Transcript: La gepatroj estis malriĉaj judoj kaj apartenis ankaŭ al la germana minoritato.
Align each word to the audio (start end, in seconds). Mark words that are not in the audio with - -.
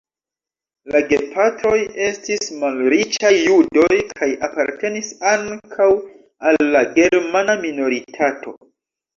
La 0.93 1.01
gepatroj 1.09 1.75
estis 2.05 2.49
malriĉaj 2.63 3.31
judoj 3.35 3.99
kaj 4.15 4.31
apartenis 4.49 5.13
ankaŭ 5.35 5.91
al 6.53 6.61
la 6.73 6.83
germana 6.99 7.61
minoritato. 7.69 8.57